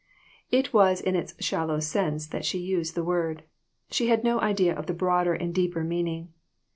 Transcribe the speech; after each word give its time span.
It 0.49 0.73
was 0.73 0.99
in 0.99 1.15
its 1.15 1.35
shallow 1.45 1.79
sense 1.79 2.25
that 2.25 2.43
she 2.43 2.57
used 2.57 2.95
the 2.95 3.03
word. 3.03 3.43
She 3.91 4.07
had 4.07 4.23
no 4.23 4.39
idea 4.41 4.75
of 4.75 4.87
the 4.87 4.95
broader 4.95 5.35
and 5.35 5.53
deeper 5.53 5.83
meaning. 5.83 6.33